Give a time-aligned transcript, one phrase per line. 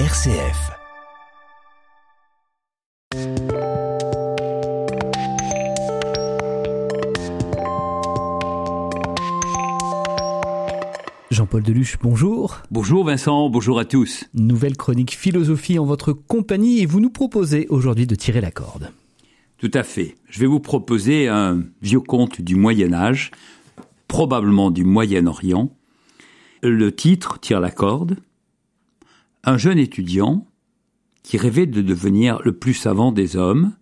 [0.00, 0.72] RCF.
[11.30, 12.58] Jean-Paul Deluche, bonjour.
[12.72, 14.24] Bonjour Vincent, bonjour à tous.
[14.34, 18.90] Nouvelle chronique philosophie en votre compagnie et vous nous proposez aujourd'hui de tirer la corde.
[19.58, 20.16] Tout à fait.
[20.28, 23.30] Je vais vous proposer un vieux conte du Moyen Âge,
[24.08, 25.70] probablement du Moyen-Orient.
[26.64, 28.16] Le titre tire la corde.
[29.46, 30.46] Un jeune étudiant,
[31.22, 33.74] qui rêvait de devenir le plus savant des hommes,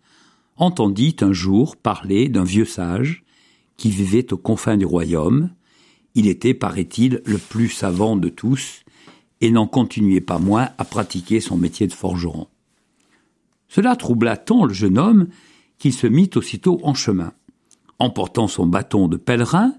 [0.56, 3.22] entendit un jour parler d'un vieux sage
[3.76, 5.50] qui vivait aux confins du royaume.
[6.16, 8.82] Il était, paraît-il, le plus savant de tous,
[9.40, 12.48] et n'en continuait pas moins à pratiquer son métier de forgeron.
[13.68, 15.28] Cela troubla tant le jeune homme
[15.78, 17.34] qu'il se mit aussitôt en chemin.
[18.00, 19.74] Emportant son bâton de pèlerin,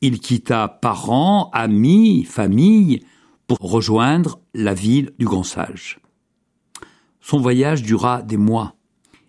[0.00, 3.00] il quitta parents, amis, famille,
[3.58, 5.98] pour rejoindre la ville du grand sage.
[7.20, 8.76] Son voyage dura des mois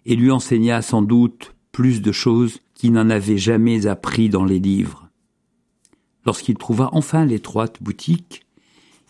[0.05, 4.59] et lui enseigna sans doute plus de choses qu'il n'en avait jamais appris dans les
[4.59, 5.09] livres.
[6.23, 8.45] Lorsqu'il trouva enfin l'étroite boutique,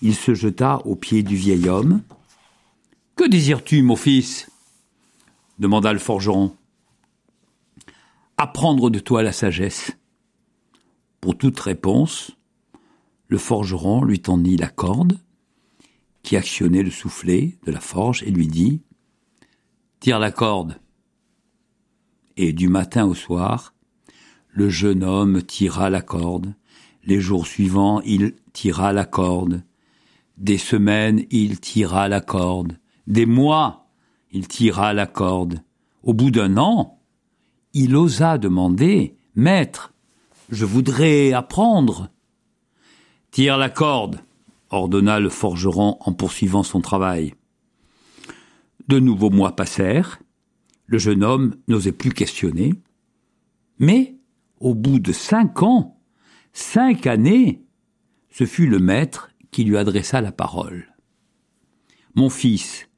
[0.02, 2.02] il se jeta aux pieds du vieil homme.
[3.18, 4.50] Que désires-tu, mon fils?
[5.60, 6.56] demanda le forgeron.
[8.38, 9.92] Apprendre de toi la sagesse.
[11.20, 12.32] Pour toute réponse,
[13.32, 15.18] le forgeron lui tendit la corde,
[16.22, 18.82] qui actionnait le soufflet de la forge, et lui dit
[20.02, 20.82] Tire la corde.
[22.36, 23.74] Et du matin au soir,
[24.50, 26.54] le jeune homme tira la corde.
[27.06, 29.64] Les jours suivants, il tira la corde.
[30.38, 32.80] Des semaines, il tira la corde.
[33.08, 33.88] Des mois,
[34.32, 35.64] il tira la corde.
[36.04, 37.00] Au bout d'un an,
[37.74, 39.94] il osa demander Maître,
[40.50, 42.10] je voudrais apprendre.
[43.32, 44.20] Tire la corde,
[44.70, 47.34] ordonna le forgeron en poursuivant son travail.
[48.90, 50.20] De nouveaux mois passèrent.
[50.86, 52.74] Le jeune homme n'osait plus questionner.
[53.80, 54.18] Mais,
[54.60, 55.98] au bout de cinq ans,
[56.52, 57.64] cinq années,
[58.32, 60.94] ce fut le maître qui lui adressa la parole.
[62.16, 62.90] Mon fils,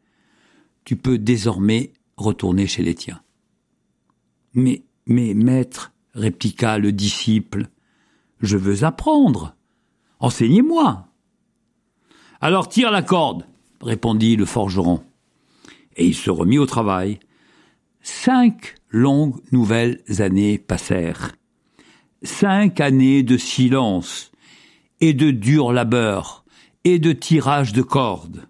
[0.84, 3.22] tu peux désormais retourner chez les tiens.
[4.56, 7.68] Mais, mais, maître, répliqua le disciple,
[8.41, 9.56] je veux apprendre.
[10.23, 11.09] Enseignez-moi.
[12.39, 13.45] Alors tire la corde,
[13.81, 15.03] répondit le forgeron.
[15.97, 17.19] Et il se remit au travail.
[18.00, 21.34] Cinq longues nouvelles années passèrent.
[22.22, 24.31] Cinq années de silence
[25.01, 26.45] et de dur labeur
[26.85, 28.47] et de tirage de cordes.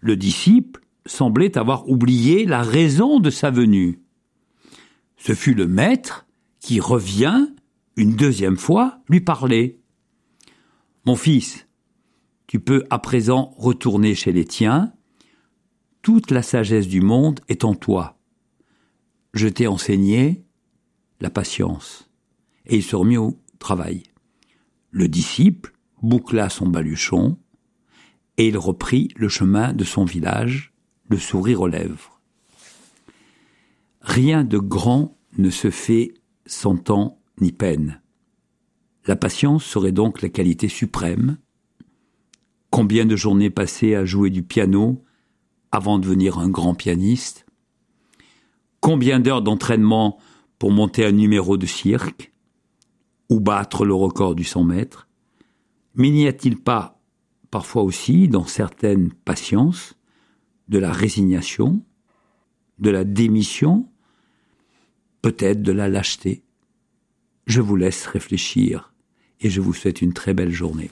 [0.00, 4.00] Le disciple semblait avoir oublié la raison de sa venue.
[5.18, 6.24] Ce fut le maître
[6.60, 7.48] qui revient
[7.96, 9.81] une deuxième fois lui parler.
[11.04, 11.66] Mon fils,
[12.46, 14.92] tu peux à présent retourner chez les tiens.
[16.02, 18.18] Toute la sagesse du monde est en toi.
[19.34, 20.44] Je t'ai enseigné
[21.20, 22.10] la patience.
[22.66, 24.04] Et il se remit au travail.
[24.90, 27.38] Le disciple boucla son baluchon
[28.36, 30.72] et il reprit le chemin de son village,
[31.08, 32.20] le sourire aux lèvres.
[34.00, 36.14] Rien de grand ne se fait
[36.46, 38.00] sans temps ni peine.
[39.04, 41.38] La patience serait donc la qualité suprême.
[42.70, 45.04] Combien de journées passées à jouer du piano
[45.72, 47.44] avant de devenir un grand pianiste?
[48.80, 50.18] Combien d'heures d'entraînement
[50.60, 52.32] pour monter un numéro de cirque
[53.28, 55.08] ou battre le record du 100 mètres?
[55.96, 57.00] Mais n'y a-t-il pas
[57.50, 59.94] parfois aussi, dans certaines patiences,
[60.68, 61.84] de la résignation,
[62.78, 63.88] de la démission,
[65.22, 66.44] peut-être de la lâcheté?
[67.46, 68.91] Je vous laisse réfléchir
[69.42, 70.90] et je vous souhaite une très belle journée.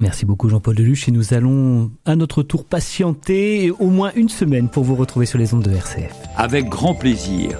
[0.00, 4.68] Merci beaucoup Jean-Paul Deluche et nous allons à notre tour patienter au moins une semaine
[4.68, 6.14] pour vous retrouver sur les ondes de RCF.
[6.36, 7.58] Avec grand plaisir.